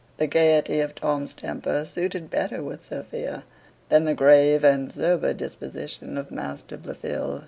[0.17, 3.43] The gaiety of Tom's temper suited better with Sophia,
[3.89, 7.39] than the grave and sober disposition of Master Blifil.